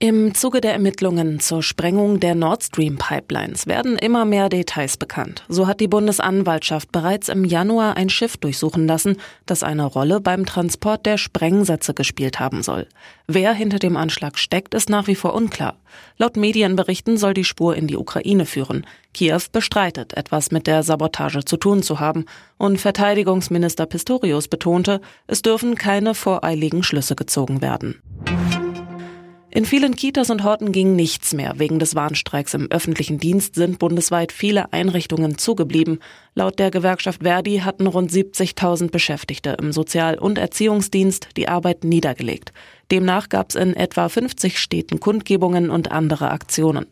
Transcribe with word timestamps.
Im 0.00 0.34
Zuge 0.34 0.60
der 0.60 0.72
Ermittlungen 0.72 1.38
zur 1.38 1.62
Sprengung 1.62 2.18
der 2.18 2.34
Nord 2.34 2.64
Stream 2.64 2.98
Pipelines 2.98 3.68
werden 3.68 3.96
immer 3.96 4.24
mehr 4.24 4.48
Details 4.48 4.96
bekannt. 4.96 5.44
So 5.48 5.68
hat 5.68 5.78
die 5.78 5.86
Bundesanwaltschaft 5.86 6.90
bereits 6.90 7.28
im 7.28 7.44
Januar 7.44 7.96
ein 7.96 8.10
Schiff 8.10 8.36
durchsuchen 8.36 8.88
lassen, 8.88 9.18
das 9.46 9.62
eine 9.62 9.84
Rolle 9.84 10.20
beim 10.20 10.46
Transport 10.46 11.06
der 11.06 11.16
Sprengsätze 11.16 11.94
gespielt 11.94 12.40
haben 12.40 12.64
soll. 12.64 12.88
Wer 13.28 13.54
hinter 13.54 13.78
dem 13.78 13.96
Anschlag 13.96 14.36
steckt, 14.36 14.74
ist 14.74 14.90
nach 14.90 15.06
wie 15.06 15.14
vor 15.14 15.32
unklar. 15.32 15.78
Laut 16.18 16.36
Medienberichten 16.36 17.16
soll 17.16 17.32
die 17.32 17.44
Spur 17.44 17.76
in 17.76 17.86
die 17.86 17.96
Ukraine 17.96 18.46
führen. 18.46 18.84
Kiew 19.14 19.42
bestreitet, 19.52 20.14
etwas 20.14 20.50
mit 20.50 20.66
der 20.66 20.82
Sabotage 20.82 21.44
zu 21.44 21.56
tun 21.56 21.84
zu 21.84 22.00
haben. 22.00 22.24
Und 22.58 22.80
Verteidigungsminister 22.80 23.86
Pistorius 23.86 24.48
betonte, 24.48 25.00
es 25.28 25.40
dürfen 25.42 25.76
keine 25.76 26.14
voreiligen 26.14 26.82
Schlüsse 26.82 27.14
gezogen 27.14 27.62
werden. 27.62 28.02
In 29.56 29.64
vielen 29.64 29.94
Kitas 29.94 30.30
und 30.30 30.42
Horten 30.42 30.72
ging 30.72 30.96
nichts 30.96 31.32
mehr. 31.32 31.60
Wegen 31.60 31.78
des 31.78 31.94
Warnstreiks 31.94 32.54
im 32.54 32.72
öffentlichen 32.72 33.18
Dienst 33.18 33.54
sind 33.54 33.78
bundesweit 33.78 34.32
viele 34.32 34.72
Einrichtungen 34.72 35.38
zugeblieben. 35.38 36.00
Laut 36.34 36.58
der 36.58 36.72
Gewerkschaft 36.72 37.22
Verdi 37.22 37.58
hatten 37.58 37.86
rund 37.86 38.10
70.000 38.10 38.90
Beschäftigte 38.90 39.50
im 39.50 39.70
Sozial- 39.70 40.18
und 40.18 40.38
Erziehungsdienst 40.38 41.28
die 41.36 41.46
Arbeit 41.46 41.84
niedergelegt. 41.84 42.52
Demnach 42.90 43.28
gab 43.28 43.50
es 43.50 43.54
in 43.54 43.76
etwa 43.76 44.08
50 44.08 44.58
Städten 44.58 44.98
Kundgebungen 44.98 45.70
und 45.70 45.92
andere 45.92 46.32
Aktionen. 46.32 46.86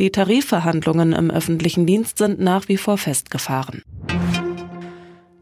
Die 0.00 0.10
Tarifverhandlungen 0.10 1.12
im 1.12 1.30
öffentlichen 1.30 1.86
Dienst 1.86 2.18
sind 2.18 2.40
nach 2.40 2.68
wie 2.68 2.78
vor 2.78 2.98
festgefahren. 2.98 3.84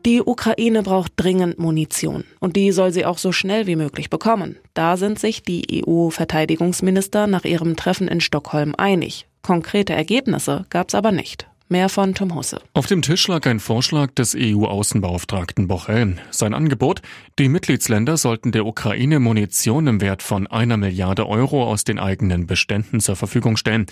Die 0.07 0.23
Ukraine 0.23 0.85
braucht 0.85 1.15
dringend 1.17 1.59
Munition 1.59 2.23
und 2.39 2.55
die 2.55 2.71
soll 2.71 2.93
sie 2.93 3.05
auch 3.05 3.19
so 3.19 3.33
schnell 3.33 3.67
wie 3.67 3.75
möglich 3.75 4.09
bekommen. 4.09 4.55
Da 4.73 4.97
sind 4.97 5.19
sich 5.19 5.43
die 5.43 5.83
EU-Verteidigungsminister 5.85 7.27
nach 7.27 7.45
ihrem 7.45 7.75
Treffen 7.75 8.07
in 8.07 8.21
Stockholm 8.21 8.77
einig. 8.79 9.27
Konkrete 9.43 9.95
Ergebnisse 9.95 10.65
gab 10.71 10.91
es 10.91 10.95
aber 10.95 11.11
nicht. 11.11 11.49
Mehr 11.69 11.89
von 11.89 12.15
Tom 12.15 12.37
Husse. 12.37 12.61
Auf 12.73 12.87
dem 12.87 13.03
Tisch 13.03 13.27
lag 13.27 13.45
ein 13.47 13.59
Vorschlag 13.59 14.13
des 14.13 14.37
EU-Außenbeauftragten 14.39 15.67
Bochel. 15.67 16.19
Sein 16.31 16.55
Angebot, 16.55 17.03
die 17.41 17.49
Mitgliedsländer 17.49 18.17
sollten 18.17 18.53
der 18.53 18.65
Ukraine 18.65 19.19
Munition 19.19 19.89
im 19.89 20.01
Wert 20.01 20.23
von 20.23 20.47
einer 20.47 20.77
Milliarde 20.77 21.29
Euro 21.29 21.65
aus 21.65 21.83
den 21.83 21.99
eigenen 21.99 22.47
Beständen 22.47 23.01
zur 23.01 23.17
Verfügung 23.17 23.57
stellen. 23.57 23.87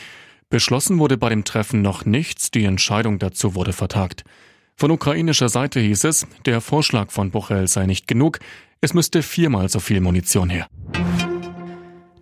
Beschlossen 0.49 1.01
wurde 1.01 1.17
bei 1.17 1.31
dem 1.31 1.43
Treffen 1.43 1.83
noch 1.83 2.05
nichts, 2.05 2.53
die 2.53 2.63
Entscheidung 2.63 3.19
dazu 3.19 3.57
wurde 3.57 3.73
vertagt. 3.73 4.23
Von 4.77 4.91
ukrainischer 4.91 5.49
Seite 5.49 5.81
hieß 5.81 6.05
es, 6.05 6.27
der 6.47 6.61
Vorschlag 6.61 7.11
von 7.11 7.31
Bochel 7.31 7.69
sei 7.69 7.87
nicht 7.87 8.09
genug, 8.09 8.41
es 8.81 8.93
müsste 8.93 9.23
viermal 9.23 9.69
so 9.69 9.81
viel 9.81 10.01
Munition 10.01 10.51
her. 10.51 10.67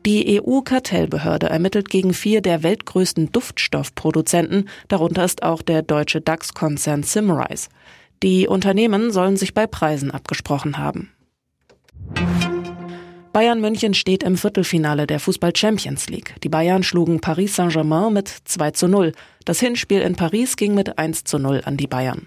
Die 0.04 0.40
EU-Kartellbehörde 0.40 1.48
ermittelt 1.48 1.88
gegen 1.88 2.12
vier 2.12 2.40
der 2.40 2.62
weltgrößten 2.62 3.30
Duftstoffproduzenten, 3.30 4.68
darunter 4.88 5.24
ist 5.24 5.42
auch 5.44 5.62
der 5.62 5.82
deutsche 5.82 6.20
DAX-Konzern 6.20 7.04
Simrise. 7.04 7.68
Die 8.22 8.48
Unternehmen 8.48 9.12
sollen 9.12 9.36
sich 9.36 9.54
bei 9.54 9.66
Preisen 9.66 10.10
abgesprochen 10.10 10.78
haben. 10.78 11.12
Bayern 13.32 13.60
München 13.60 13.94
steht 13.94 14.22
im 14.24 14.36
Viertelfinale 14.36 15.06
der 15.06 15.18
Fußball 15.18 15.56
Champions 15.56 16.10
League. 16.10 16.34
Die 16.42 16.50
Bayern 16.50 16.82
schlugen 16.82 17.20
Paris 17.20 17.56
Saint-Germain 17.56 18.12
mit 18.12 18.28
2 18.28 18.72
zu 18.72 18.88
0. 18.88 19.12
Das 19.46 19.58
Hinspiel 19.58 20.02
in 20.02 20.16
Paris 20.16 20.56
ging 20.56 20.74
mit 20.74 20.98
1 20.98 21.24
zu 21.24 21.38
0 21.38 21.62
an 21.64 21.76
die 21.76 21.86
Bayern. 21.86 22.26